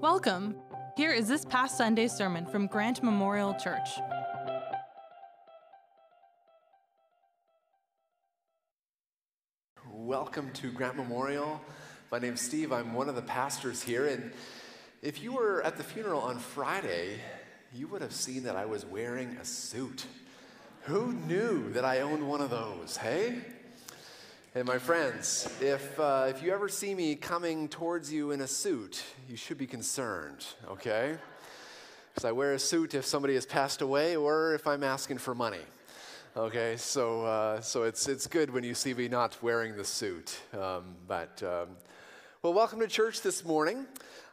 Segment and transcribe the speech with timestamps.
[0.00, 0.54] Welcome.
[0.96, 3.88] Here is this past Sunday's sermon from Grant Memorial Church.
[9.92, 11.60] Welcome to Grant Memorial.
[12.12, 12.72] My name's Steve.
[12.72, 14.06] I'm one of the pastors here.
[14.06, 14.30] And
[15.02, 17.18] if you were at the funeral on Friday,
[17.74, 20.06] you would have seen that I was wearing a suit.
[20.82, 23.42] Who knew that I owned one of those, hey?
[24.54, 28.46] And my friends, if, uh, if you ever see me coming towards you in a
[28.46, 31.16] suit, you should be concerned, okay?
[32.08, 35.34] Because I wear a suit if somebody has passed away or if I'm asking for
[35.34, 35.60] money.
[36.34, 40.40] Okay, so, uh, so it's, it's good when you see me not wearing the suit.
[40.54, 41.76] Um, but, um,
[42.42, 43.86] well, welcome to church this morning.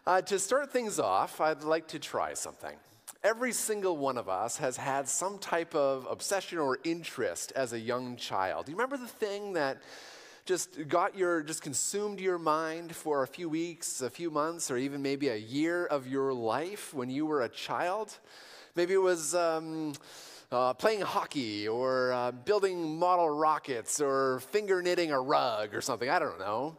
[0.08, 2.78] Uh, to start things off, I'd like to try something.
[3.26, 7.80] Every single one of us has had some type of obsession or interest as a
[7.80, 8.68] young child.
[8.68, 9.82] Do you remember the thing that
[10.46, 14.78] just got your, just consumed your mind for a few weeks, a few months, or
[14.78, 18.16] even maybe a year of your life when you were a child?
[18.76, 19.94] Maybe it was um,
[20.52, 26.10] uh, playing hockey or uh, building model rockets or finger knitting a rug or something.
[26.10, 26.78] I don't know.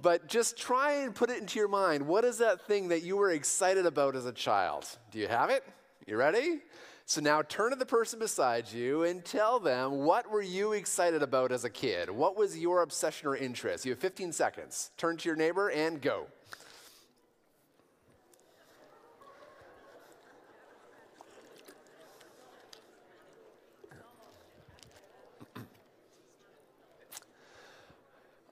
[0.00, 2.06] But just try and put it into your mind.
[2.06, 4.86] What is that thing that you were excited about as a child?
[5.10, 5.64] Do you have it?
[6.06, 6.60] You ready?
[7.08, 11.22] So now turn to the person beside you and tell them what were you excited
[11.22, 12.10] about as a kid?
[12.10, 13.86] What was your obsession or interest?
[13.86, 14.90] You have 15 seconds.
[14.96, 16.26] Turn to your neighbor and go.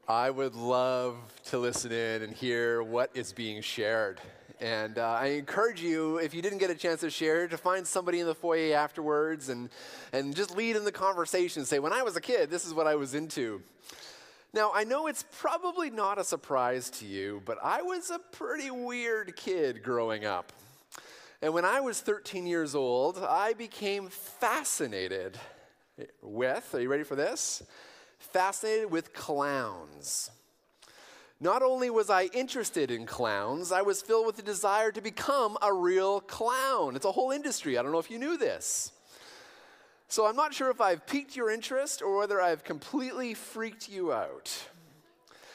[0.06, 4.20] I would love to listen in and hear what is being shared.
[4.64, 7.86] And uh, I encourage you, if you didn't get a chance to share, to find
[7.86, 9.68] somebody in the foyer afterwards and,
[10.10, 11.66] and just lead in the conversation.
[11.66, 13.60] Say, when I was a kid, this is what I was into.
[14.54, 18.70] Now, I know it's probably not a surprise to you, but I was a pretty
[18.70, 20.50] weird kid growing up.
[21.42, 25.36] And when I was 13 years old, I became fascinated
[26.22, 27.62] with, are you ready for this?
[28.32, 30.30] fascinated with clowns.
[31.40, 35.58] Not only was I interested in clowns, I was filled with a desire to become
[35.60, 36.96] a real clown.
[36.96, 37.76] It's a whole industry.
[37.76, 38.92] I don't know if you knew this.
[40.08, 44.12] So I'm not sure if I've piqued your interest or whether I've completely freaked you
[44.12, 44.68] out.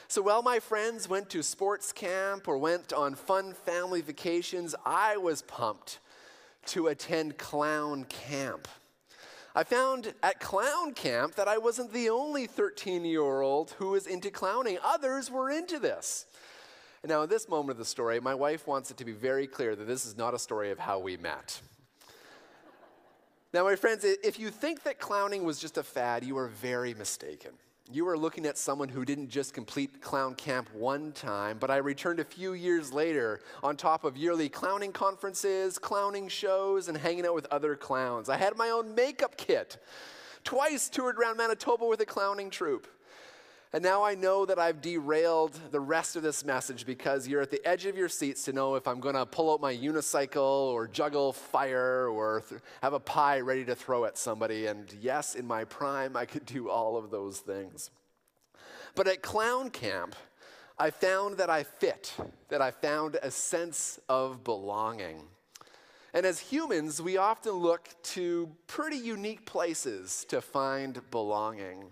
[0.06, 5.16] So while my friends went to sports camp or went on fun family vacations, I
[5.16, 6.00] was pumped
[6.66, 8.68] to attend clown camp.
[9.54, 14.06] I found at clown camp that I wasn't the only 13 year old who was
[14.06, 16.26] into clowning, others were into this.
[17.04, 19.74] Now, in this moment of the story, my wife wants it to be very clear
[19.74, 21.60] that this is not a story of how we met.
[23.54, 26.94] now, my friends, if you think that clowning was just a fad, you are very
[26.94, 27.52] mistaken
[27.92, 31.78] you are looking at someone who didn't just complete clown camp one time, but I
[31.78, 37.26] returned a few years later on top of yearly clowning conferences, clowning shows, and hanging
[37.26, 38.28] out with other clowns.
[38.28, 39.78] I had my own makeup kit.
[40.44, 42.86] Twice toured around Manitoba with a clowning troupe.
[43.72, 47.52] And now I know that I've derailed the rest of this message because you're at
[47.52, 50.72] the edge of your seats to know if I'm going to pull out my unicycle
[50.72, 54.66] or juggle fire or th- have a pie ready to throw at somebody.
[54.66, 57.92] And yes, in my prime, I could do all of those things.
[58.96, 60.16] But at clown camp,
[60.76, 62.16] I found that I fit,
[62.48, 65.22] that I found a sense of belonging.
[66.12, 71.84] And as humans, we often look to pretty unique places to find belonging.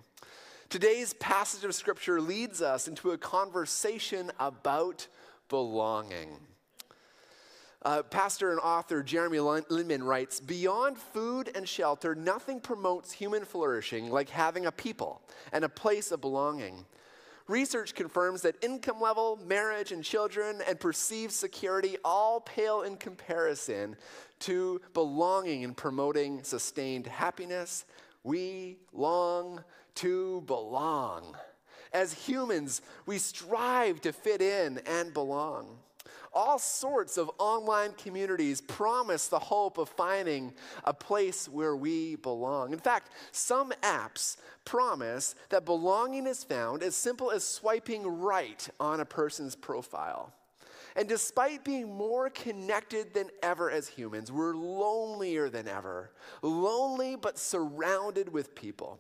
[0.71, 5.06] Today's passage of scripture leads us into a conversation about
[5.49, 6.29] belonging.
[7.81, 14.11] Uh, pastor and author Jeremy Linneman writes Beyond food and shelter, nothing promotes human flourishing
[14.11, 15.23] like having a people
[15.55, 16.85] and a place of belonging.
[17.47, 23.97] Research confirms that income level, marriage and children, and perceived security all pale in comparison
[24.41, 27.87] to belonging and promoting sustained happiness.
[28.23, 29.65] We long
[29.98, 31.36] to belong.
[31.92, 35.78] As humans, we strive to fit in and belong.
[36.32, 40.52] All sorts of online communities promise the hope of finding
[40.84, 42.73] a place where we belong.
[42.73, 49.00] In fact, some apps promise that belonging is found as simple as swiping right on
[49.00, 50.32] a person's profile.
[50.96, 56.11] And despite being more connected than ever as humans, we're lonelier than ever.
[56.43, 58.99] Lonely but surrounded with people.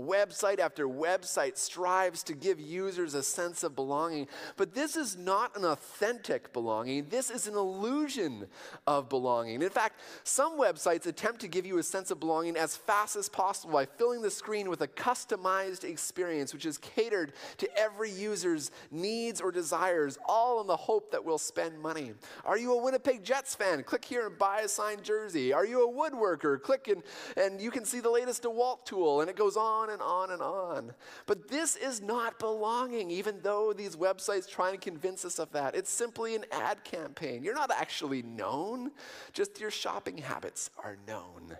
[0.00, 4.26] Website after website strives to give users a sense of belonging,
[4.56, 7.06] but this is not an authentic belonging.
[7.08, 8.46] This is an illusion
[8.86, 9.62] of belonging.
[9.62, 13.28] In fact, some websites attempt to give you a sense of belonging as fast as
[13.28, 18.70] possible by filling the screen with a customized experience which is catered to every user's
[18.90, 22.12] needs or desires, all in the hope that we'll spend money.
[22.44, 23.82] Are you a Winnipeg Jets fan?
[23.82, 25.52] Click here and buy a signed jersey.
[25.52, 26.60] Are you a woodworker?
[26.60, 27.02] Click and,
[27.36, 30.42] and you can see the latest DeWalt tool, and it goes on and on and
[30.42, 30.94] on.
[31.26, 35.74] But this is not belonging, even though these websites try and convince us of that.
[35.74, 37.42] It's simply an ad campaign.
[37.42, 38.92] You're not actually known,
[39.32, 41.56] just your shopping habits are known.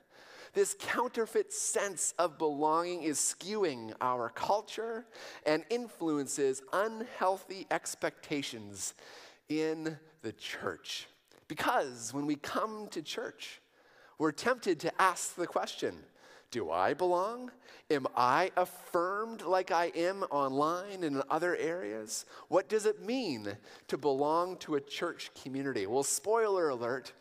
[0.53, 5.07] This counterfeit sense of belonging is skewing our culture
[5.47, 8.95] and influences unhealthy expectations
[9.49, 11.07] in the church.
[11.47, 13.61] Because when we come to church,
[14.19, 15.95] we're tempted to ask the question
[16.51, 17.51] do I belong?
[17.91, 22.25] Am I affirmed like I am online and in other areas?
[22.49, 23.57] What does it mean
[23.89, 25.87] to belong to a church community?
[25.87, 27.13] Well, spoiler alert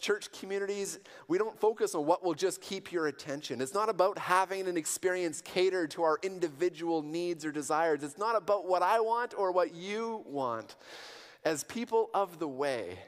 [0.00, 3.60] church communities, we don't focus on what will just keep your attention.
[3.60, 8.02] It's not about having an experience catered to our individual needs or desires.
[8.02, 10.76] It's not about what I want or what you want.
[11.44, 12.98] As people of the way,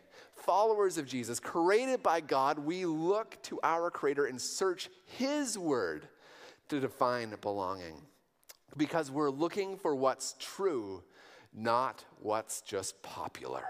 [0.41, 6.09] followers of Jesus, created by God, we look to our Creator and search His Word
[6.69, 8.03] to define belonging.
[8.77, 11.03] Because we're looking for what's true,
[11.53, 13.65] not what's just popular.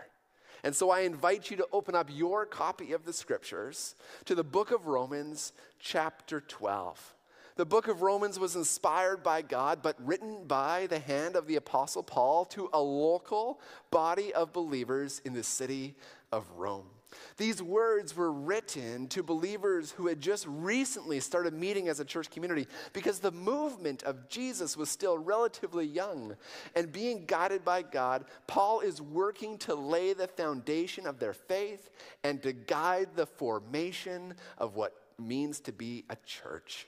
[0.63, 3.95] And so I invite you to open up your copy of the scriptures
[4.27, 7.15] to the book of Romans, chapter 12.
[7.57, 11.57] The book of Romans was inspired by God, but written by the hand of the
[11.57, 13.61] Apostle Paul to a local
[13.91, 15.95] body of believers in the city
[16.33, 16.87] of Rome.
[17.37, 22.31] These words were written to believers who had just recently started meeting as a church
[22.31, 26.37] community because the movement of Jesus was still relatively young.
[26.77, 31.91] And being guided by God, Paul is working to lay the foundation of their faith
[32.23, 36.87] and to guide the formation of what means to be a church.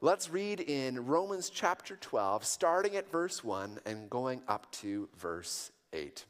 [0.00, 5.72] Let's read in Romans chapter 12, starting at verse 1 and going up to verse
[5.92, 6.24] 8.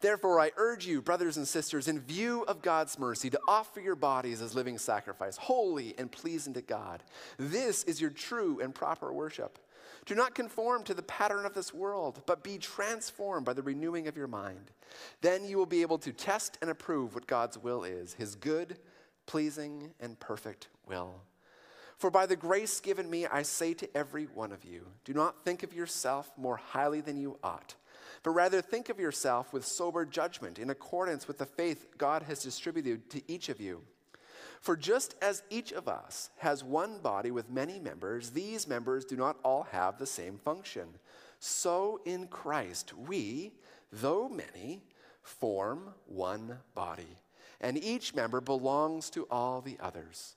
[0.00, 3.94] Therefore, I urge you, brothers and sisters, in view of God's mercy, to offer your
[3.94, 7.04] bodies as living sacrifice, holy and pleasing to God.
[7.38, 9.60] This is your true and proper worship.
[10.04, 14.08] Do not conform to the pattern of this world, but be transformed by the renewing
[14.08, 14.72] of your mind.
[15.20, 18.78] Then you will be able to test and approve what God's will is, his good,
[19.24, 21.20] pleasing, and perfect will.
[21.96, 25.44] For by the grace given me, I say to every one of you, do not
[25.44, 27.74] think of yourself more highly than you ought
[28.24, 32.42] but rather think of yourself with sober judgment in accordance with the faith God has
[32.42, 33.82] distributed to each of you.
[34.60, 39.14] For just as each of us has one body with many members, these members do
[39.14, 40.88] not all have the same function.
[41.38, 43.52] So in Christ, we,
[43.92, 44.82] though many,
[45.22, 47.18] form one body,
[47.60, 50.36] and each member belongs to all the others.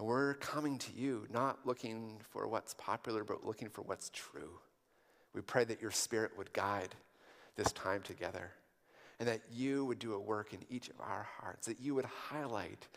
[0.00, 4.58] And we're coming to you, not looking for what's popular, but looking for what's true.
[5.34, 6.94] We pray that your spirit would guide
[7.54, 8.50] this time together
[9.18, 12.06] and that you would do a work in each of our hearts, that you would
[12.06, 12.88] highlight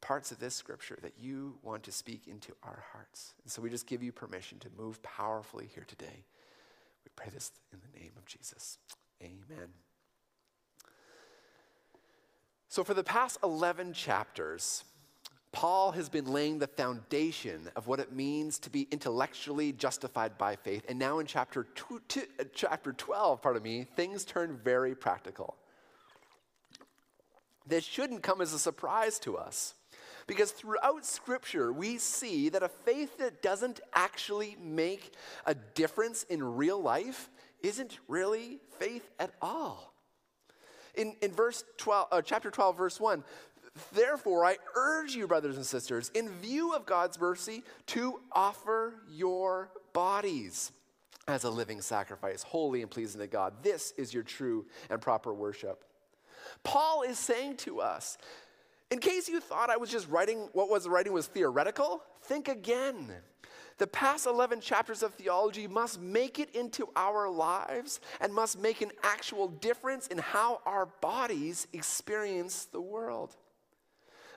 [0.00, 3.34] parts of this scripture that you want to speak into our hearts.
[3.42, 6.24] And so we just give you permission to move powerfully here today.
[7.04, 8.78] We pray this in the name of Jesus.
[9.22, 9.68] Amen.
[12.70, 14.84] So, for the past 11 chapters,
[15.50, 20.56] Paul has been laying the foundation of what it means to be intellectually justified by
[20.56, 20.84] faith.
[20.88, 25.56] And now in chapter, two, two, uh, chapter 12, pardon me, things turn very practical.
[27.66, 29.74] This shouldn't come as a surprise to us
[30.28, 35.14] because throughout Scripture, we see that a faith that doesn't actually make
[35.46, 37.30] a difference in real life
[37.62, 39.92] isn't really faith at all.
[40.94, 43.24] In, in verse 12, uh, chapter 12, verse 1,
[43.92, 49.70] Therefore, I urge you, brothers and sisters, in view of God's mercy, to offer your
[49.92, 50.72] bodies
[51.26, 53.62] as a living sacrifice, holy and pleasing to God.
[53.62, 55.84] This is your true and proper worship.
[56.62, 58.16] Paul is saying to us,
[58.90, 63.12] in case you thought I was just writing what was writing was theoretical, think again.
[63.76, 68.80] The past 11 chapters of theology must make it into our lives and must make
[68.80, 73.36] an actual difference in how our bodies experience the world.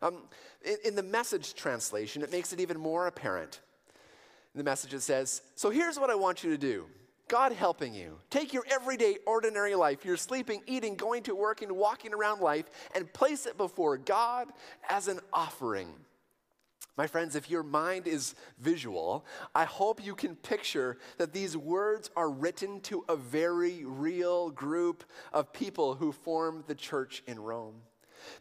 [0.02, 0.24] Um,
[0.64, 3.60] in, in the message translation, it makes it even more apparent.
[4.56, 6.86] The message, says, So here's what I want you to do.
[7.30, 8.18] God helping you.
[8.30, 12.66] Take your everyday, ordinary life, your sleeping, eating, going to work, and walking around life,
[12.94, 14.50] and place it before God
[14.90, 15.88] as an offering.
[16.98, 22.10] My friends, if your mind is visual, I hope you can picture that these words
[22.18, 27.76] are written to a very real group of people who form the church in Rome.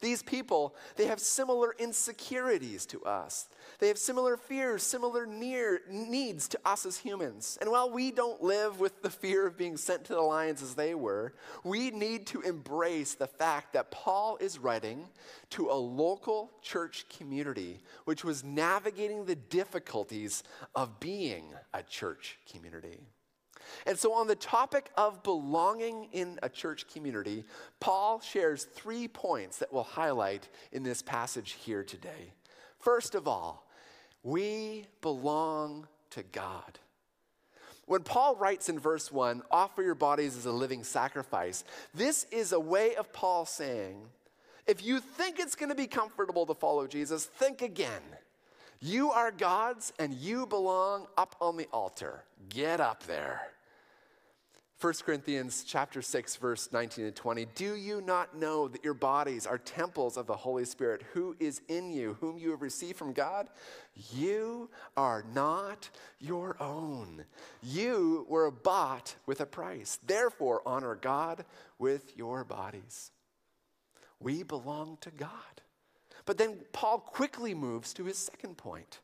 [0.00, 3.48] These people, they have similar insecurities to us.
[3.78, 7.58] They have similar fears, similar near needs to us as humans.
[7.60, 10.74] And while we don't live with the fear of being sent to the lions as
[10.74, 11.34] they were,
[11.64, 15.08] we need to embrace the fact that Paul is writing
[15.50, 20.42] to a local church community which was navigating the difficulties
[20.74, 23.00] of being a church community.
[23.86, 27.44] And so, on the topic of belonging in a church community,
[27.80, 32.32] Paul shares three points that we'll highlight in this passage here today.
[32.78, 33.66] First of all,
[34.22, 36.78] we belong to God.
[37.86, 42.52] When Paul writes in verse 1, offer your bodies as a living sacrifice, this is
[42.52, 43.96] a way of Paul saying,
[44.66, 48.02] if you think it's going to be comfortable to follow Jesus, think again.
[48.78, 52.22] You are God's and you belong up on the altar.
[52.48, 53.49] Get up there.
[54.80, 59.46] 1 Corinthians chapter 6 verse 19 and 20 Do you not know that your bodies
[59.46, 63.12] are temples of the Holy Spirit who is in you whom you have received from
[63.12, 63.50] God?
[64.10, 67.26] You are not your own.
[67.62, 69.98] You were bought with a price.
[70.06, 71.44] Therefore honor God
[71.78, 73.10] with your bodies.
[74.18, 75.28] We belong to God.
[76.24, 79.00] But then Paul quickly moves to his second point.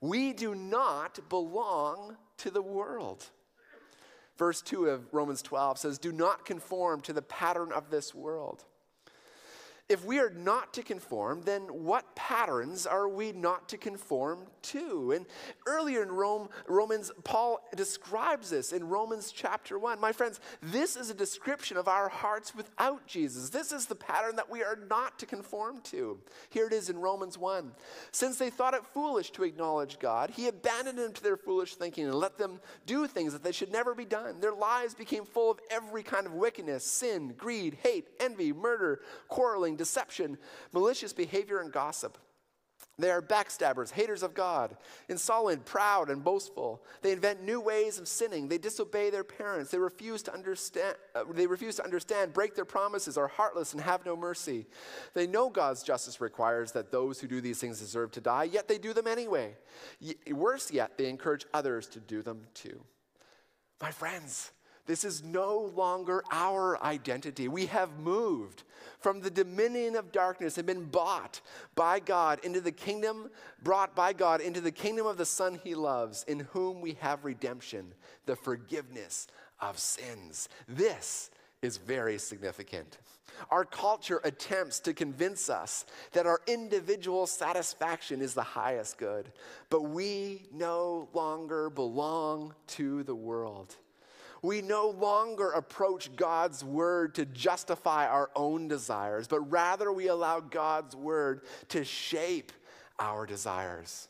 [0.00, 3.26] We do not belong to the world
[4.36, 8.64] Verse 2 of Romans 12 says, Do not conform to the pattern of this world
[9.88, 15.12] if we are not to conform, then what patterns are we not to conform to?
[15.12, 15.26] And
[15.66, 20.00] earlier in Rome, Romans, Paul describes this in Romans chapter 1.
[20.00, 23.50] My friends, this is a description of our hearts without Jesus.
[23.50, 26.18] This is the pattern that we are not to conform to.
[26.48, 27.72] Here it is in Romans 1.
[28.12, 32.04] Since they thought it foolish to acknowledge God, he abandoned them to their foolish thinking
[32.06, 34.40] and let them do things that they should never be done.
[34.40, 39.71] Their lives became full of every kind of wickedness, sin, greed, hate, envy, murder, quarreling
[39.76, 40.38] deception,
[40.72, 42.18] malicious behavior, and gossip.
[42.98, 44.76] They are backstabbers, haters of God,
[45.08, 46.82] insolent, proud, and boastful.
[47.00, 48.48] They invent new ways of sinning.
[48.48, 49.70] They disobey their parents.
[49.70, 50.96] They refuse to understand.
[51.14, 54.66] Uh, they refuse to understand, break their promises, are heartless, and have no mercy.
[55.14, 58.68] They know God's justice requires that those who do these things deserve to die, yet
[58.68, 59.56] they do them anyway.
[60.00, 62.82] Y- worse yet, they encourage others to do them too.
[63.80, 64.52] My friends,
[64.86, 67.46] this is no longer our identity.
[67.46, 68.64] We have moved
[68.98, 71.40] from the dominion of darkness and been bought
[71.74, 73.30] by God into the kingdom,
[73.62, 77.24] brought by God into the kingdom of the Son he loves, in whom we have
[77.24, 77.94] redemption,
[78.26, 79.28] the forgiveness
[79.60, 80.48] of sins.
[80.68, 81.30] This
[81.62, 82.98] is very significant.
[83.50, 89.32] Our culture attempts to convince us that our individual satisfaction is the highest good,
[89.70, 93.76] but we no longer belong to the world
[94.42, 100.40] we no longer approach God's word to justify our own desires, but rather we allow
[100.40, 102.52] God's word to shape
[102.98, 104.08] our desires.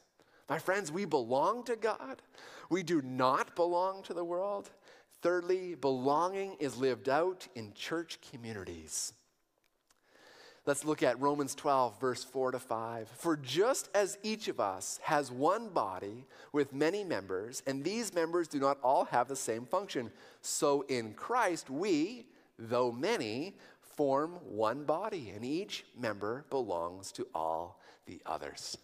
[0.49, 2.23] My friends, we belong to God.
[2.71, 4.71] We do not belong to the world.
[5.21, 9.13] Thirdly, belonging is lived out in church communities.
[10.65, 13.09] Let's look at Romans 12, verse 4 to 5.
[13.09, 18.47] For just as each of us has one body with many members, and these members
[18.47, 22.27] do not all have the same function, so in Christ we,
[22.61, 28.79] though many, form one body, and each member belongs to all the others.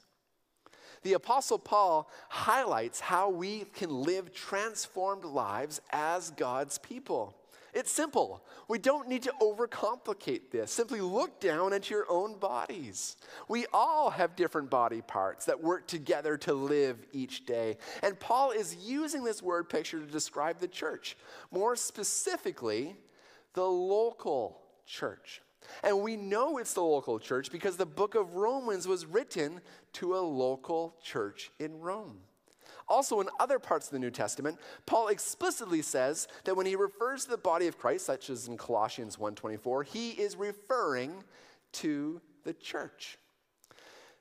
[1.02, 7.36] The Apostle Paul highlights how we can live transformed lives as God's people.
[7.78, 8.44] It's simple.
[8.66, 10.72] We don't need to overcomplicate this.
[10.72, 13.16] Simply look down into your own bodies.
[13.46, 17.76] We all have different body parts that work together to live each day.
[18.02, 21.16] And Paul is using this word picture to describe the church,
[21.52, 22.96] more specifically,
[23.54, 25.40] the local church.
[25.84, 29.60] And we know it's the local church because the book of Romans was written
[29.92, 32.18] to a local church in Rome.
[32.88, 37.24] Also, in other parts of the New Testament, Paul explicitly says that when he refers
[37.24, 41.22] to the body of Christ, such as in Colossians 1:24, he is referring
[41.72, 43.18] to the church.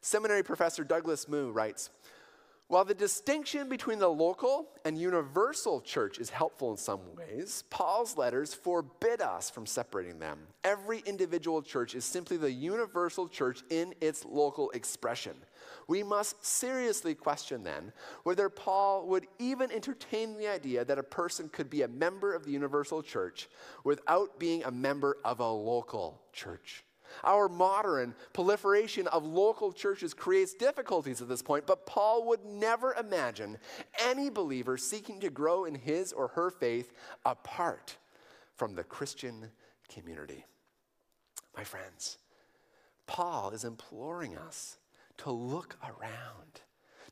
[0.02, 1.90] Seminary professor Douglas Moo writes,
[2.70, 8.18] While the distinction between the local and universal church is helpful in some ways, Paul's
[8.18, 10.40] letters forbid us from separating them.
[10.66, 15.38] Every individual church is simply the universal church in its local expression.
[15.88, 17.94] We must seriously question then
[18.24, 22.44] whether Paul would even entertain the idea that a person could be a member of
[22.44, 23.48] the universal church
[23.86, 26.84] without being a member of a local church.
[27.24, 32.94] Our modern proliferation of local churches creates difficulties at this point, but Paul would never
[32.94, 33.58] imagine
[34.00, 36.94] any believer seeking to grow in his or her faith
[37.26, 37.98] apart
[38.56, 39.52] from the Christian
[39.90, 40.46] community.
[41.56, 42.18] My friends,
[43.08, 44.78] Paul is imploring us
[45.20, 46.62] to look around,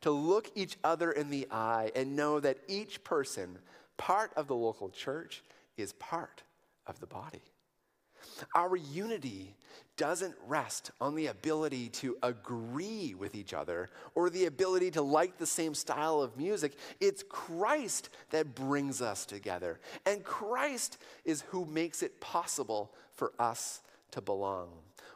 [0.01, 3.57] to look each other in the eye and know that each person,
[3.97, 5.43] part of the local church,
[5.77, 6.43] is part
[6.85, 7.41] of the body.
[8.53, 9.55] Our unity
[9.97, 15.37] doesn't rest on the ability to agree with each other or the ability to like
[15.37, 16.73] the same style of music.
[16.99, 19.79] It's Christ that brings us together.
[20.05, 24.69] And Christ is who makes it possible for us to belong.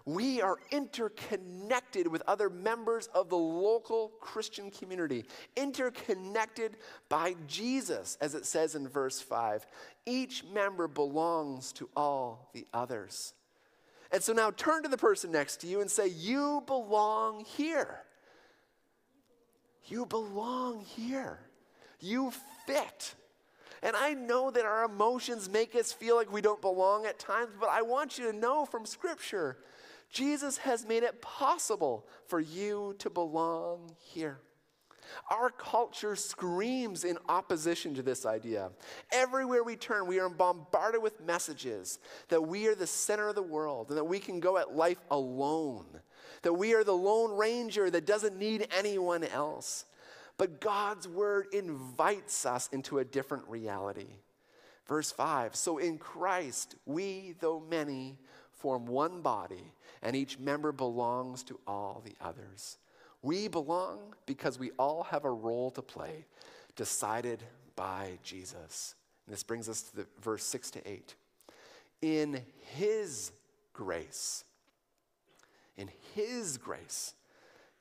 [0.10, 5.26] We are interconnected with other members of the local Christian community,
[5.56, 6.78] interconnected
[7.10, 9.68] by Jesus, as it says in verse 5.
[10.08, 13.36] Each member belongs to all the others.
[14.12, 18.00] And so now turn to the person next to you and say, You belong here.
[19.86, 21.40] You belong here.
[22.00, 22.34] You
[22.66, 23.14] fit.
[23.84, 27.52] And I know that our emotions make us feel like we don't belong at times,
[27.60, 29.58] but I want you to know from Scripture,
[30.12, 34.40] Jesus has made it possible for you to belong here.
[35.30, 38.72] Our culture screams in opposition to this idea.
[39.12, 42.00] Everywhere we turn, we are bombarded with messages
[42.30, 45.00] that we are the center of the world and that we can go at life
[45.10, 45.86] alone,
[46.44, 49.86] that we are the lone ranger that doesn't need anyone else.
[50.38, 54.08] But God's word invites us into a different reality.
[54.88, 58.18] Verse 5 So in Christ, we, though many,
[58.60, 62.78] form one body, and each member belongs to all the others.
[63.22, 66.26] We belong because we all have a role to play
[66.76, 67.44] decided
[67.76, 68.96] by Jesus.
[69.26, 71.16] And this brings us to the verse 6 to 8.
[72.02, 72.42] In
[72.76, 73.32] his
[73.74, 74.46] grace,
[75.78, 77.14] in his grace,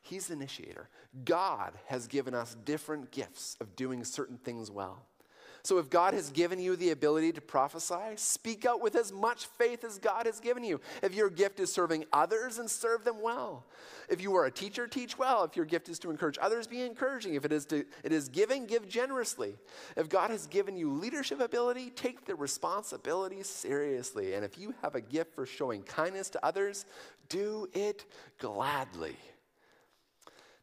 [0.01, 0.89] he's the initiator.
[1.25, 5.08] God has given us different gifts of doing certain things well.
[5.69, 9.45] So if God has given you the ability to prophesy, speak out with as much
[9.45, 10.81] faith as God has given you.
[11.03, 13.67] If your gift is serving others, and serve them well.
[14.09, 15.45] If you are a teacher, teach well.
[15.45, 17.35] If your gift is to encourage others, be encouraging.
[17.35, 19.57] If it is to it is giving, give generously.
[19.95, 24.33] If God has given you leadership ability, take the responsibility seriously.
[24.33, 26.87] And if you have a gift for showing kindness to others,
[27.29, 28.07] do it
[28.39, 29.17] gladly.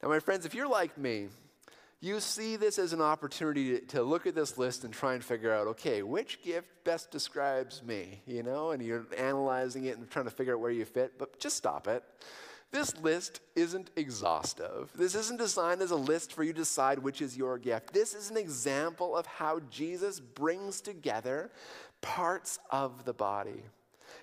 [0.02, 1.28] Now, my friends, if you're like me,
[2.06, 5.24] you see this as an opportunity to, to, look at this list and try and
[5.24, 10.10] figure out, okay, which gift best describes me, you know, and you're analyzing it and
[10.10, 12.04] trying to figure out where you fit, but just stop it.
[12.72, 14.92] This list isn't exhaustive.
[14.96, 17.94] This isn't designed as a list for you to decide which is your gift.
[17.94, 21.52] This is an example of how Jesus brings together
[22.02, 23.64] parts of the body.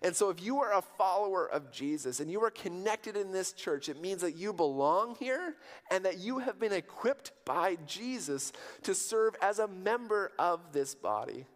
[0.01, 3.53] And so, if you are a follower of Jesus and you are connected in this
[3.53, 5.57] church, it means that you belong here
[5.91, 8.53] and that you have been equipped by Jesus
[8.83, 11.47] to serve as a member of this body.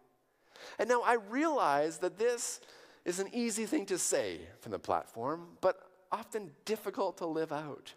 [0.79, 2.61] And now I realize that this
[3.05, 5.79] is an easy thing to say from the platform, but
[6.11, 7.93] often difficult to live out.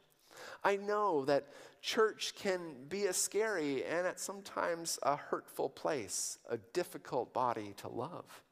[0.64, 1.46] I know that
[1.82, 7.88] church can be a scary and at sometimes a hurtful place, a difficult body to
[7.88, 8.42] love.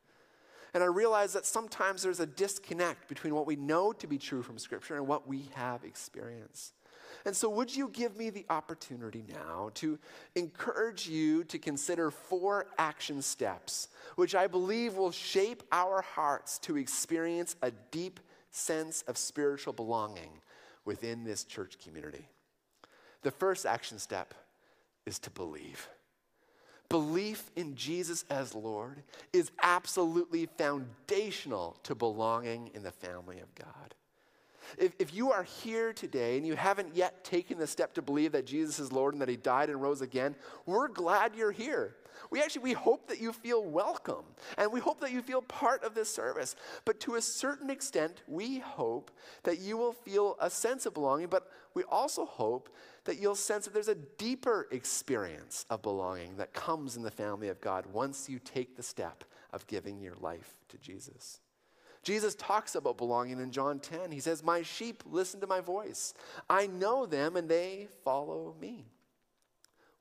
[0.74, 4.42] And I realize that sometimes there's a disconnect between what we know to be true
[4.42, 6.74] from Scripture and what we have experienced.
[7.24, 9.98] And so, would you give me the opportunity now to
[10.34, 16.76] encourage you to consider four action steps, which I believe will shape our hearts to
[16.76, 20.30] experience a deep sense of spiritual belonging
[20.84, 22.28] within this church community?
[23.22, 24.32] The first action step
[25.04, 25.88] is to believe.
[26.88, 33.94] Belief in Jesus as Lord is absolutely foundational to belonging in the family of God.
[34.76, 38.32] If, if you are here today and you haven't yet taken the step to believe
[38.32, 40.34] that Jesus is Lord and that He died and rose again,
[40.66, 41.96] we're glad you're here.
[42.30, 44.24] We actually we hope that you feel welcome
[44.56, 46.56] and we hope that you feel part of this service.
[46.84, 49.10] But to a certain extent, we hope
[49.44, 52.68] that you will feel a sense of belonging, but we also hope
[53.08, 57.48] that you'll sense that there's a deeper experience of belonging that comes in the family
[57.48, 61.40] of God once you take the step of giving your life to Jesus.
[62.02, 64.12] Jesus talks about belonging in John 10.
[64.12, 66.12] He says, My sheep listen to my voice.
[66.50, 68.84] I know them and they follow me.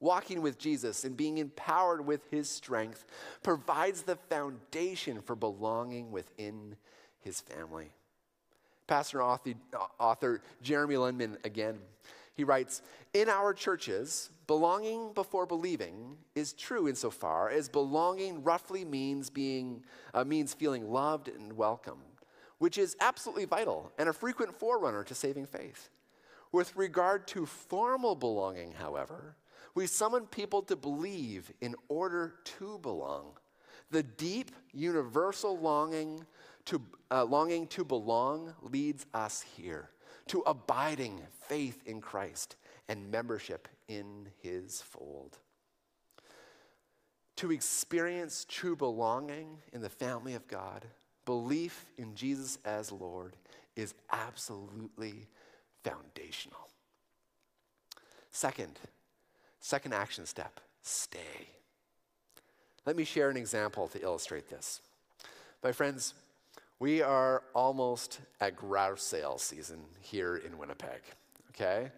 [0.02, 3.06] Walking with Jesus and being empowered with his strength
[3.42, 6.76] provides the foundation for belonging within
[7.22, 7.94] his family.
[8.86, 9.54] Pastor author,
[9.98, 11.80] author Jeremy Linneman again,
[12.38, 12.84] he writes
[13.16, 20.24] In our churches, belonging before believing is true insofar as belonging roughly means, being, uh,
[20.24, 22.22] means feeling loved and welcomed,
[22.60, 25.90] which is absolutely vital and a frequent forerunner to saving faith.
[26.52, 29.36] With regard to formal belonging, however,
[29.74, 33.32] we summon people to believe in order to belong.
[33.90, 36.26] The deep, universal longing
[36.66, 39.90] to, uh, longing to belong leads us here
[40.30, 42.56] to abiding faith in Christ
[42.88, 45.38] and membership in his fold.
[47.38, 50.86] To experience true belonging in the family of God,
[51.26, 53.36] belief in Jesus as Lord
[53.76, 55.28] is absolutely
[55.84, 56.70] foundational.
[58.32, 58.80] Second,
[59.68, 61.50] Second action step stay.
[62.86, 64.80] Let me share an example to illustrate this.
[65.62, 66.14] My friends,
[66.80, 71.02] we are almost at grouse sale season here in Winnipeg,
[71.50, 71.92] okay?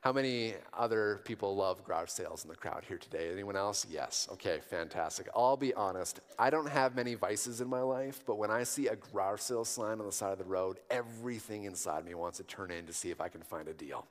[0.00, 3.30] How many other people love grouse sales in the crowd here today?
[3.32, 3.86] Anyone else?
[3.90, 4.28] Yes.
[4.32, 5.28] Okay, fantastic.
[5.34, 8.86] I'll be honest, I don't have many vices in my life, but when I see
[8.86, 12.44] a grouse sale sign on the side of the road, everything inside me wants to
[12.44, 14.06] turn in to see if I can find a deal.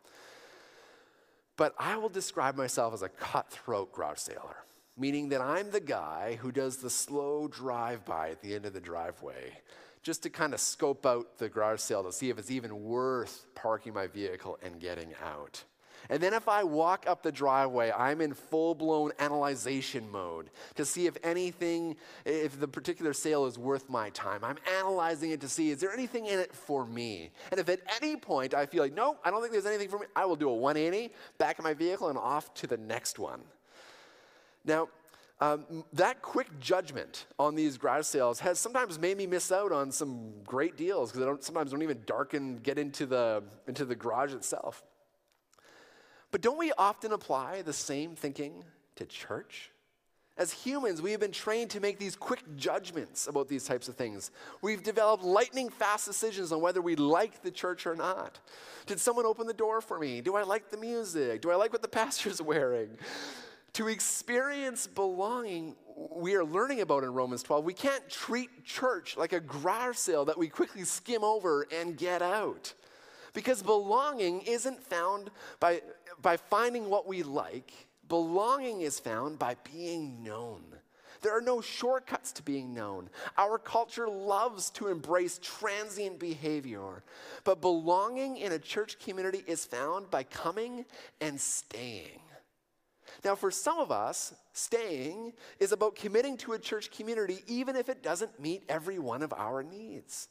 [1.56, 4.58] But I will describe myself as a cutthroat garage sailor,
[4.98, 8.74] meaning that I'm the guy who does the slow drive by at the end of
[8.74, 9.54] the driveway
[10.08, 13.46] just to kind of scope out the garage sale to see if it's even worth
[13.56, 15.62] parking my vehicle and getting out.
[16.10, 20.86] And then if I walk up the driveway, I'm in full blown analyzation mode to
[20.86, 24.46] see if anything, if the particular sale is worth my time.
[24.46, 27.32] I'm analyzing it to see is there anything in it for me?
[27.52, 30.00] And if at any point I feel like, no, I don't think there's anything for
[30.00, 33.20] me, I will do a 180, back in my vehicle, and off to the next
[33.20, 33.42] one.
[34.64, 34.88] Now,
[35.40, 39.92] um, that quick judgment on these garage sales has sometimes made me miss out on
[39.92, 43.96] some great deals because I don't, sometimes don't even darken, get into the, into the
[43.96, 44.84] garage itself.
[46.32, 48.64] But don't we often apply the same thinking
[48.96, 49.72] to church?
[50.38, 53.96] As humans, we have been trained to make these quick judgments about these types of
[53.96, 54.30] things.
[54.62, 58.40] We've developed lightning fast decisions on whether we like the church or not.
[58.86, 60.22] Did someone open the door for me?
[60.22, 61.42] Do I like the music?
[61.42, 62.90] Do I like what the pastor's wearing?
[63.78, 65.76] To experience belonging,
[66.16, 70.26] we are learning about in Romans 12, we can't treat church like a garage sale
[70.26, 72.74] that we quickly skim over and get out.
[73.36, 75.84] Because belonging isn't found by,
[76.24, 77.72] by finding what we like,
[78.10, 80.64] belonging is found by being known.
[81.22, 83.12] There are no shortcuts to being known.
[83.38, 87.04] Our culture loves to embrace transient behavior,
[87.44, 90.84] but belonging in a church community is found by coming
[91.22, 92.22] and staying.
[93.28, 97.90] Now, for some of us, staying is about committing to a church community even if
[97.90, 100.30] it doesn't meet every one of our needs.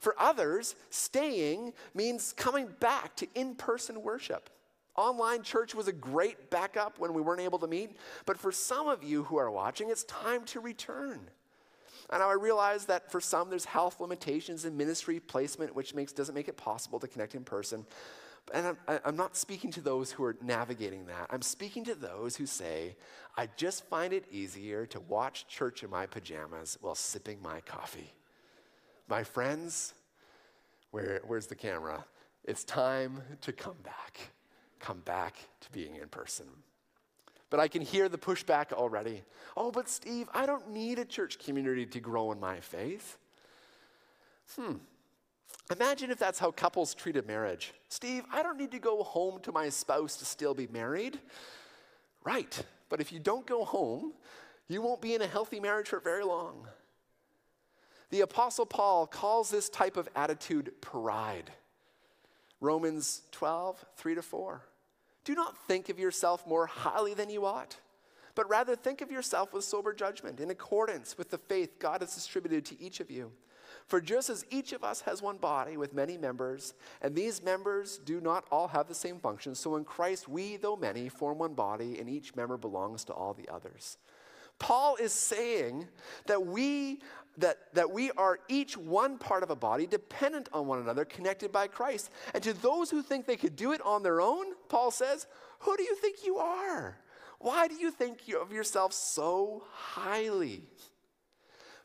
[0.00, 4.48] For others, staying means coming back to in person worship.
[4.96, 8.88] Online church was a great backup when we weren't able to meet, but for some
[8.88, 11.20] of you who are watching, it's time to return.
[12.08, 16.34] And I realize that for some, there's health limitations and ministry placement, which makes, doesn't
[16.34, 17.84] make it possible to connect in person.
[18.52, 21.28] And I'm, I'm not speaking to those who are navigating that.
[21.30, 22.96] I'm speaking to those who say,
[23.36, 28.12] I just find it easier to watch church in my pajamas while sipping my coffee.
[29.08, 29.94] My friends,
[30.90, 32.04] where, where's the camera?
[32.44, 34.18] It's time to come back.
[34.80, 36.46] Come back to being in person.
[37.48, 39.22] But I can hear the pushback already.
[39.56, 43.18] Oh, but Steve, I don't need a church community to grow in my faith.
[44.56, 44.76] Hmm.
[45.70, 47.72] Imagine if that's how couples treat a marriage.
[47.88, 51.18] Steve, I don't need to go home to my spouse to still be married.
[52.24, 52.64] Right.
[52.88, 54.12] But if you don't go home,
[54.68, 56.66] you won't be in a healthy marriage for very long.
[58.10, 61.50] The Apostle Paul calls this type of attitude pride.
[62.60, 64.62] Romans 12, 3 to 4.
[65.24, 67.76] Do not think of yourself more highly than you ought,
[68.34, 72.14] but rather think of yourself with sober judgment in accordance with the faith God has
[72.14, 73.32] distributed to each of you.
[73.86, 77.98] For just as each of us has one body with many members, and these members
[77.98, 81.54] do not all have the same function, so in Christ we, though many, form one
[81.54, 83.98] body, and each member belongs to all the others.
[84.58, 85.88] Paul is saying
[86.26, 87.00] that we
[87.38, 91.50] that, that we are each one part of a body, dependent on one another, connected
[91.50, 92.10] by Christ.
[92.34, 95.26] And to those who think they could do it on their own, Paul says,
[95.60, 96.98] Who do you think you are?
[97.38, 100.64] Why do you think of yourself so highly?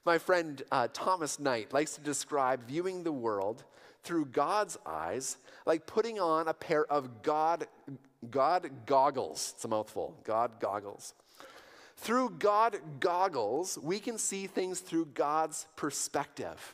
[0.07, 3.65] My friend uh, Thomas Knight likes to describe viewing the world
[4.03, 7.67] through God's eyes like putting on a pair of God
[8.31, 9.51] God goggles.
[9.53, 10.15] It's a mouthful.
[10.23, 11.13] God goggles.
[11.97, 16.73] Through God goggles, we can see things through God's perspective.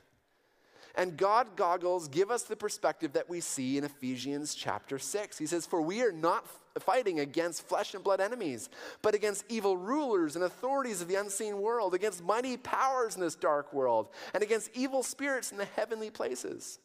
[0.95, 5.37] And God goggles give us the perspective that we see in Ephesians chapter 6.
[5.37, 6.45] He says, For we are not
[6.79, 8.69] fighting against flesh and blood enemies,
[9.01, 13.35] but against evil rulers and authorities of the unseen world, against mighty powers in this
[13.35, 16.79] dark world, and against evil spirits in the heavenly places.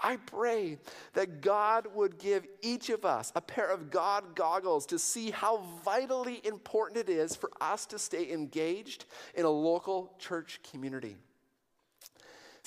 [0.00, 0.78] I pray
[1.14, 5.62] that God would give each of us a pair of God goggles to see how
[5.84, 11.16] vitally important it is for us to stay engaged in a local church community.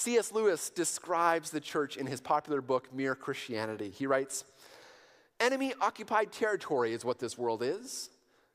[0.01, 0.31] C.S.
[0.31, 3.91] Lewis describes the church in his popular book, Mere Christianity.
[3.91, 4.45] He writes
[5.39, 8.09] Enemy occupied territory is what this world is.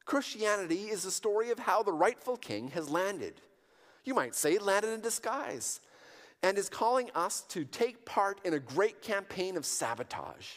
[0.05, 3.41] Christianity is the story of how the rightful king has landed.
[4.05, 5.81] You might say, landed in disguise,
[6.43, 10.49] and is calling us to take part in a great campaign of sabotage.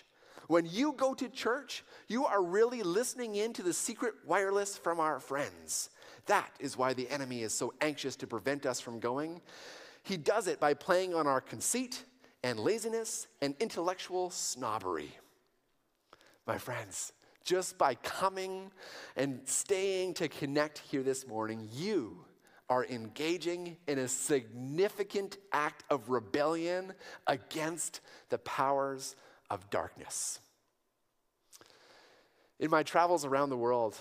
[0.48, 5.00] When you go to church, you are really listening in to the secret wireless from
[5.00, 5.92] our friends.
[6.26, 9.42] That is why the enemy is so anxious to prevent us from going.
[10.10, 12.04] He does it by playing on our conceit
[12.44, 15.12] and laziness and intellectual snobbery.
[16.48, 18.72] My friends, just by coming
[19.16, 22.26] and staying to connect here this morning, you
[22.72, 26.94] are engaging in a significant act of rebellion
[27.28, 29.16] against the powers
[29.52, 30.40] of darkness.
[32.60, 33.96] In my travels around the world,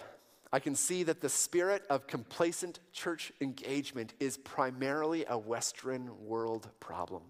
[0.52, 6.68] I can see that the spirit of complacent church engagement is primarily a Western world
[6.80, 7.22] problem.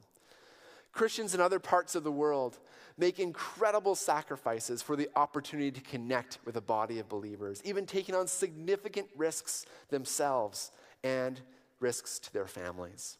[0.92, 2.58] Christians in other parts of the world
[2.96, 8.14] make incredible sacrifices for the opportunity to connect with a body of believers, even taking
[8.14, 10.72] on significant risks themselves
[11.04, 11.40] and
[11.80, 13.18] risks to their families.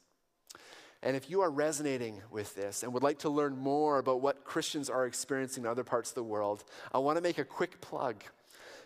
[1.03, 4.45] And if you are resonating with this and would like to learn more about what
[4.45, 7.81] Christians are experiencing in other parts of the world, I want to make a quick
[7.81, 8.25] plug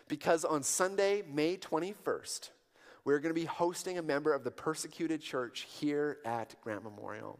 [0.07, 2.49] because on Sunday, May 21st,
[3.05, 7.39] we're going to be hosting a member of the persecuted church here at Grant Memorial.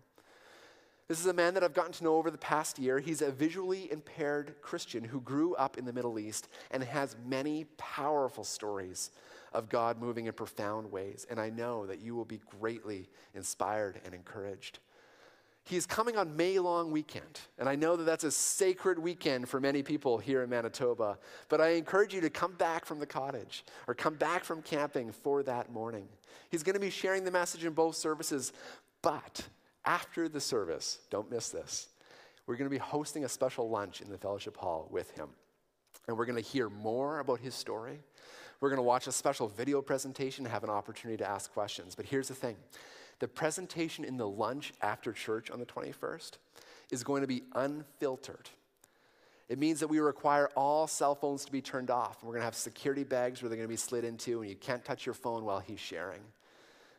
[1.07, 2.99] This is a man that I've gotten to know over the past year.
[2.99, 7.65] He's a visually impaired Christian who grew up in the Middle East and has many
[7.77, 9.11] powerful stories
[9.53, 11.27] of God moving in profound ways.
[11.29, 14.79] And I know that you will be greatly inspired and encouraged.
[15.65, 17.39] He's coming on May long weekend.
[17.57, 21.17] And I know that that's a sacred weekend for many people here in Manitoba.
[21.47, 25.11] But I encourage you to come back from the cottage or come back from camping
[25.11, 26.07] for that morning.
[26.49, 28.51] He's going to be sharing the message in both services.
[29.01, 29.47] But
[29.85, 31.87] after the service, don't miss this,
[32.45, 35.29] we're going to be hosting a special lunch in the fellowship hall with him.
[36.07, 37.99] And we're going to hear more about his story.
[38.59, 41.95] We're going to watch a special video presentation, and have an opportunity to ask questions.
[41.95, 42.57] But here's the thing
[43.23, 46.31] the presentation in the lunch after church on the 21st
[46.91, 48.49] is going to be unfiltered.
[49.47, 52.21] It means that we require all cell phones to be turned off.
[52.21, 54.57] We're going to have security bags where they're going to be slid into, and you
[54.57, 56.19] can't touch your phone while he's sharing.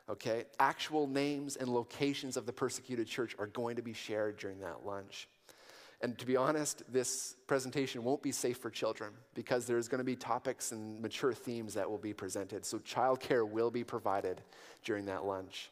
[0.09, 0.45] Okay?
[0.59, 4.87] Actual names and locations of the persecuted church are going to be shared during that
[4.87, 5.29] lunch.
[6.01, 10.05] And to be honest, this presentation won't be safe for children because there's going to
[10.05, 12.65] be topics and mature themes that will be presented.
[12.65, 14.41] So, childcare will be provided
[14.85, 15.69] during that lunch.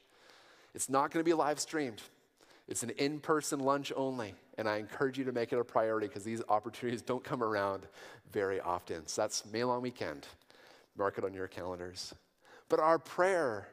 [0.75, 2.03] It's not going to be live streamed.
[2.69, 4.35] It's an in person lunch only.
[4.59, 7.87] And I encourage you to make it a priority because these opportunities don't come around
[8.33, 9.07] very often.
[9.07, 10.27] So that's May long weekend.
[10.97, 12.15] Mark it on your calendars.
[12.69, 13.69] But our prayer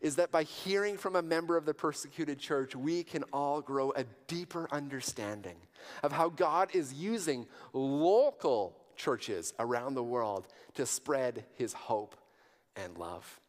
[0.00, 3.92] is that by hearing from a member of the persecuted church, we can all grow
[3.96, 5.56] a deeper understanding
[6.02, 12.16] of how God is using local churches around the world to spread his hope
[12.76, 13.40] and love.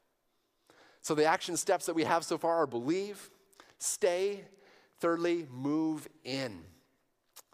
[1.10, 3.32] So, the action steps that we have so far are believe,
[3.80, 4.43] stay,
[5.00, 6.62] thirdly, move in.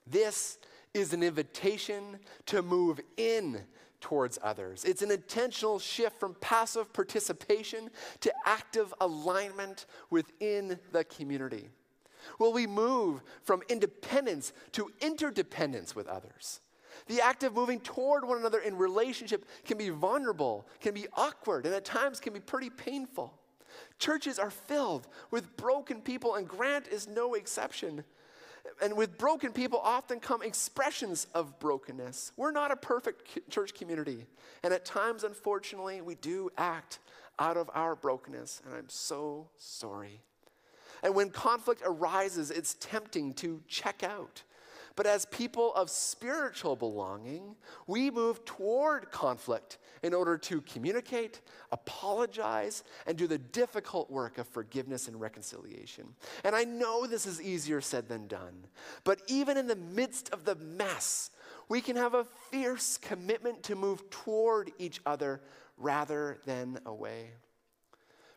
[0.05, 0.57] This
[0.93, 3.61] is an invitation to move in
[4.01, 4.83] towards others.
[4.83, 11.69] It's an intentional shift from passive participation to active alignment within the community.
[12.39, 16.59] Will we move from independence to interdependence with others?
[17.07, 21.65] The act of moving toward one another in relationship can be vulnerable, can be awkward,
[21.65, 23.33] and at times can be pretty painful.
[23.99, 28.03] Churches are filled with broken people, and Grant is no exception.
[28.81, 32.31] And with broken people often come expressions of brokenness.
[32.35, 34.25] We're not a perfect church community.
[34.63, 36.99] And at times, unfortunately, we do act
[37.39, 38.61] out of our brokenness.
[38.65, 40.21] And I'm so sorry.
[41.03, 44.43] And when conflict arises, it's tempting to check out
[44.95, 47.55] but as people of spiritual belonging,
[47.85, 54.47] we move toward conflict in order to communicate, apologize, and do the difficult work of
[54.47, 56.07] forgiveness and reconciliation.
[56.43, 58.67] And I know this is easier said than done,
[59.03, 61.31] but even in the midst of the mess,
[61.67, 65.41] we can have a fierce commitment to move toward each other
[65.77, 67.31] rather than away.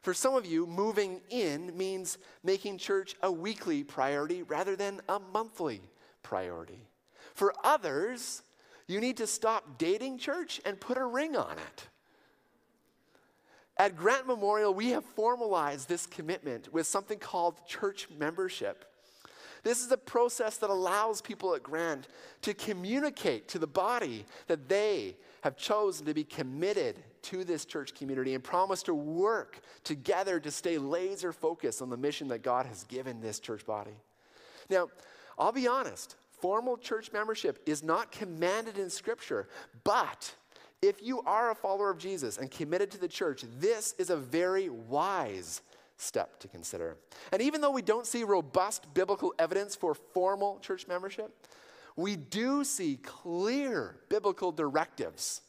[0.01, 5.19] For some of you, moving in means making church a weekly priority rather than a
[5.19, 5.83] monthly
[6.23, 6.87] priority.
[7.35, 8.43] For others,
[8.87, 11.89] you need to stop dating church and put a ring on it.
[13.77, 18.85] At Grant Memorial, we have formalized this commitment with something called church membership.
[19.63, 22.09] This is a process that allows people at Grant
[22.43, 27.95] to communicate to the body that they have chosen to be committed to this church
[27.95, 32.67] community and promise to work together to stay laser focused on the mission that God
[32.67, 34.01] has given this church body.
[34.71, 34.89] Now,
[35.39, 39.49] I'll be honest, formal church membership is not commanded in Scripture,
[39.85, 40.35] but
[40.83, 44.17] if you are a follower of Jesus and committed to the church, this is a
[44.17, 45.63] very wise
[45.97, 46.97] step to consider.
[47.33, 51.35] And even though we don't see robust biblical evidence for formal church membership,
[51.97, 55.43] we do see clear biblical directives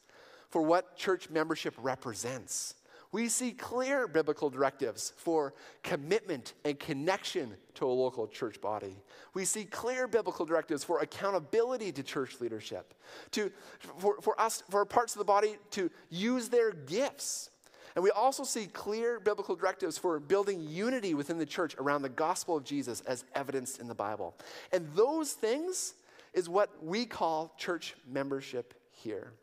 [0.49, 2.73] for what church membership represents.
[3.11, 8.95] We see clear biblical directives for commitment and connection to a local church body.
[9.33, 12.93] We see clear biblical directives for accountability to church leadership,
[13.31, 13.51] to,
[13.97, 17.49] for, for us, for parts of the body to use their gifts
[17.95, 22.09] and we also see clear biblical directives for building unity within the church around the
[22.09, 24.35] gospel of Jesus as evidenced in the Bible.
[24.71, 25.95] And those things
[26.33, 29.33] is what we call church membership here.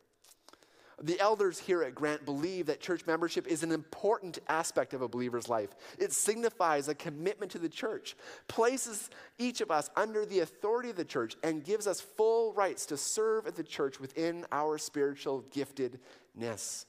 [1.03, 5.09] The elders here at Grant believe that church membership is an important aspect of a
[5.09, 5.69] believer's life.
[5.99, 8.17] It signifies a commitment to the church,
[8.49, 12.87] places each of us under the authority of the church, and gives us full rights
[12.87, 16.87] to serve at the church within our spiritual giftedness.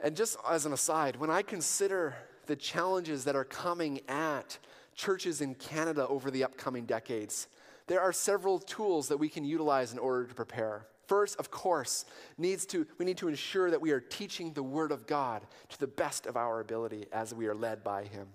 [0.00, 2.14] And just as an aside, when I consider
[2.46, 4.58] the challenges that are coming at
[4.94, 7.48] churches in Canada over the upcoming decades,
[7.86, 10.86] there are several tools that we can utilize in order to prepare.
[11.08, 12.04] First, of course,
[12.36, 15.80] needs to, we need to ensure that we are teaching the Word of God to
[15.80, 18.28] the best of our ability as we are led by Him.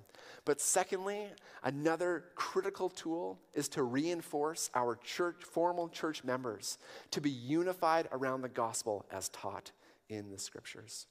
[0.43, 1.27] But secondly,
[1.63, 6.79] another critical tool is to reinforce our church, formal church members
[7.11, 9.71] to be unified around the gospel as taught
[10.09, 11.05] in the Scriptures.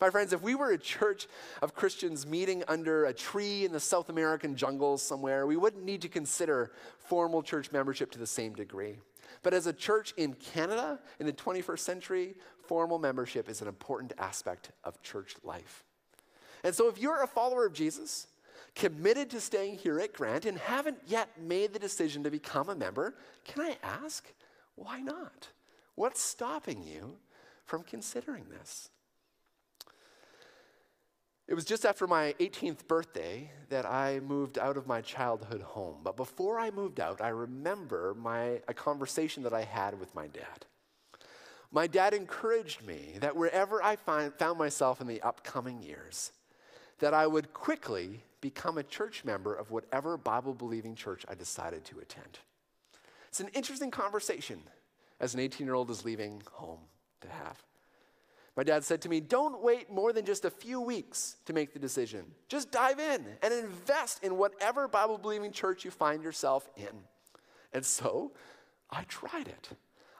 [0.00, 1.28] My friends, if we were a church
[1.60, 6.00] of Christians meeting under a tree in the South American jungles somewhere, we wouldn't need
[6.02, 8.96] to consider formal church membership to the same degree.
[9.42, 14.12] But as a church in Canada in the 21st century, formal membership is an important
[14.18, 15.84] aspect of church life.
[16.64, 18.28] And so if you're a follower of Jesus,
[18.74, 22.74] committed to staying here at Grant, and haven't yet made the decision to become a
[22.74, 23.14] member,
[23.44, 24.32] can I ask,
[24.76, 25.48] why not?
[25.94, 27.16] What's stopping you
[27.64, 28.90] from considering this?
[31.48, 35.96] It was just after my 18th birthday that I moved out of my childhood home.
[36.02, 40.28] But before I moved out, I remember my, a conversation that I had with my
[40.28, 40.66] dad.
[41.72, 46.32] My dad encouraged me that wherever I find, found myself in the upcoming years,
[46.98, 51.84] that I would quickly become a church member of whatever Bible believing church I decided
[51.86, 52.38] to attend.
[53.28, 54.60] It's an interesting conversation
[55.18, 56.80] as an 18 year old is leaving home
[57.22, 57.62] to have.
[58.56, 61.72] My dad said to me, Don't wait more than just a few weeks to make
[61.72, 62.24] the decision.
[62.48, 67.04] Just dive in and invest in whatever Bible believing church you find yourself in.
[67.72, 68.32] And so
[68.90, 69.70] I tried it.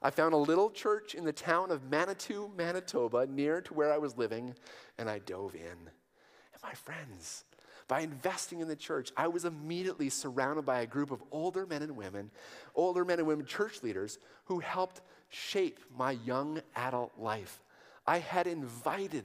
[0.03, 3.99] I found a little church in the town of Manitou, Manitoba, near to where I
[3.99, 4.55] was living,
[4.99, 5.61] and I dove in.
[5.63, 7.45] And my friends,
[7.87, 11.83] by investing in the church, I was immediately surrounded by a group of older men
[11.83, 12.31] and women,
[12.75, 17.61] older men and women church leaders who helped shape my young adult life.
[18.07, 19.25] I had invited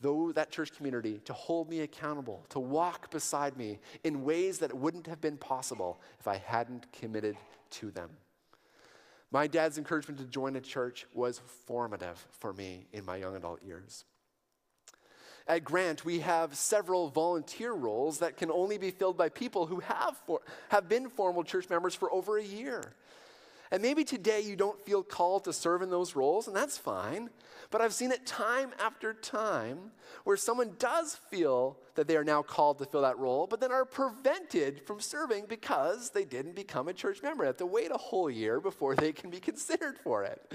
[0.00, 4.74] though that church community to hold me accountable, to walk beside me in ways that
[4.74, 7.36] wouldn't have been possible if I hadn't committed
[7.70, 8.10] to them.
[9.30, 13.62] My dad's encouragement to join a church was formative for me in my young adult
[13.62, 14.04] years.
[15.46, 19.80] At Grant, we have several volunteer roles that can only be filled by people who
[19.80, 22.94] have, for, have been formal church members for over a year.
[23.70, 27.30] And maybe today you don't feel called to serve in those roles, and that's fine.
[27.70, 29.90] But I've seen it time after time
[30.24, 33.72] where someone does feel that they are now called to fill that role, but then
[33.72, 37.44] are prevented from serving because they didn't become a church member.
[37.44, 40.52] They have to wait a whole year before they can be considered for it.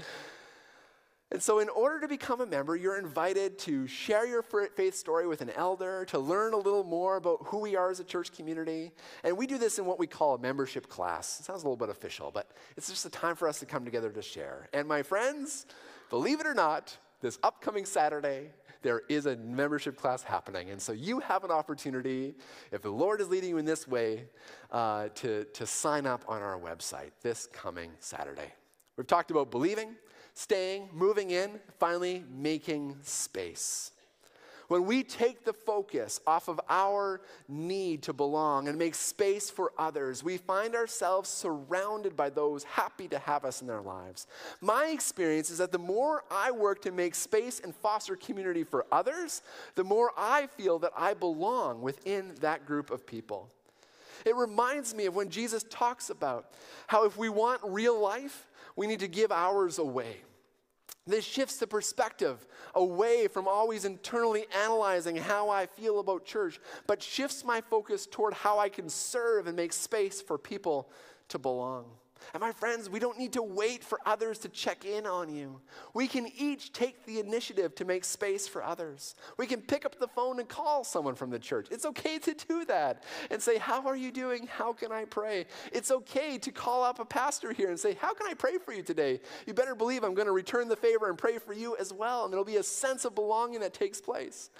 [1.32, 5.28] And so, in order to become a member, you're invited to share your faith story
[5.28, 8.32] with an elder, to learn a little more about who we are as a church
[8.32, 8.90] community.
[9.22, 11.38] And we do this in what we call a membership class.
[11.38, 13.84] It sounds a little bit official, but it's just a time for us to come
[13.84, 14.68] together to share.
[14.72, 15.66] And my friends,
[16.08, 18.50] believe it or not, this upcoming Saturday,
[18.82, 20.70] there is a membership class happening.
[20.70, 22.34] And so you have an opportunity,
[22.72, 24.24] if the Lord is leading you in this way,
[24.72, 28.52] uh, to, to sign up on our website this coming Saturday.
[28.96, 29.96] We've talked about believing,
[30.34, 33.92] staying, moving in, finally making space.
[34.70, 39.72] When we take the focus off of our need to belong and make space for
[39.76, 44.28] others, we find ourselves surrounded by those happy to have us in their lives.
[44.60, 48.86] My experience is that the more I work to make space and foster community for
[48.92, 49.42] others,
[49.74, 53.50] the more I feel that I belong within that group of people.
[54.24, 56.52] It reminds me of when Jesus talks about
[56.86, 58.46] how if we want real life,
[58.80, 60.16] we need to give ours away.
[61.06, 67.02] This shifts the perspective away from always internally analyzing how I feel about church, but
[67.02, 70.88] shifts my focus toward how I can serve and make space for people
[71.28, 71.84] to belong.
[72.32, 75.60] And my friends, we don't need to wait for others to check in on you.
[75.94, 79.14] We can each take the initiative to make space for others.
[79.36, 81.68] We can pick up the phone and call someone from the church.
[81.70, 84.46] It's okay to do that and say, How are you doing?
[84.46, 85.46] How can I pray?
[85.72, 88.72] It's okay to call up a pastor here and say, How can I pray for
[88.72, 89.20] you today?
[89.46, 92.24] You better believe I'm going to return the favor and pray for you as well.
[92.24, 94.50] And there'll be a sense of belonging that takes place.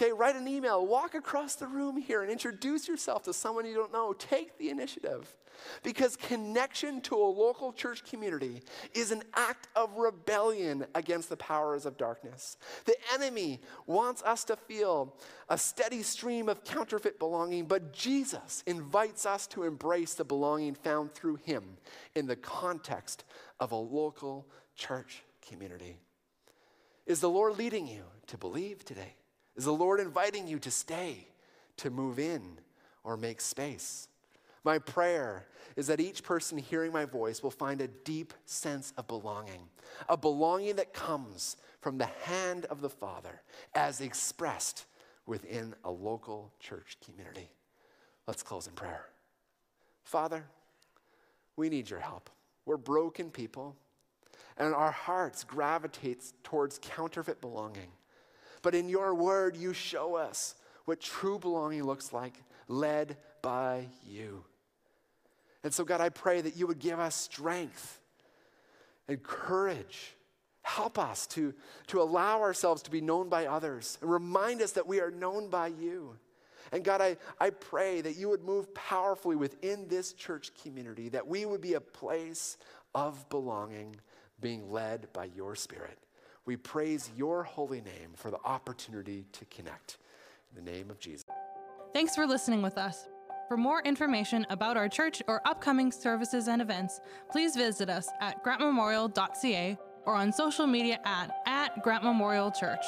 [0.00, 3.74] Okay, write an email, walk across the room here and introduce yourself to someone you
[3.74, 4.12] don't know.
[4.12, 5.36] Take the initiative.
[5.82, 8.62] Because connection to a local church community
[8.94, 12.56] is an act of rebellion against the powers of darkness.
[12.84, 15.14] The enemy wants us to feel
[15.48, 21.12] a steady stream of counterfeit belonging, but Jesus invites us to embrace the belonging found
[21.12, 21.64] through him
[22.14, 23.24] in the context
[23.60, 25.98] of a local church community.
[27.06, 29.14] Is the Lord leading you to believe today?
[29.56, 31.28] Is the Lord inviting you to stay,
[31.78, 32.58] to move in,
[33.02, 34.07] or make space?
[34.68, 35.46] My prayer
[35.76, 39.62] is that each person hearing my voice will find a deep sense of belonging,
[40.10, 43.40] a belonging that comes from the hand of the Father
[43.74, 44.84] as expressed
[45.24, 47.48] within a local church community.
[48.26, 49.06] Let's close in prayer.
[50.04, 50.44] Father,
[51.56, 52.28] we need your help.
[52.66, 53.74] We're broken people,
[54.58, 57.88] and our hearts gravitate towards counterfeit belonging.
[58.60, 62.34] But in your word, you show us what true belonging looks like,
[62.68, 64.44] led by you.
[65.64, 68.00] And so, God, I pray that you would give us strength
[69.08, 70.14] and courage.
[70.62, 71.54] Help us to,
[71.88, 75.48] to allow ourselves to be known by others and remind us that we are known
[75.48, 76.16] by you.
[76.72, 81.26] And God, I, I pray that you would move powerfully within this church community, that
[81.26, 82.58] we would be a place
[82.94, 83.96] of belonging,
[84.40, 85.98] being led by your Spirit.
[86.44, 89.98] We praise your holy name for the opportunity to connect.
[90.50, 91.24] In the name of Jesus.
[91.92, 93.06] Thanks for listening with us.
[93.48, 97.00] For more information about our church or upcoming services and events,
[97.32, 101.82] please visit us at grantmemorial.ca or on social media at, at
[102.54, 102.84] Church.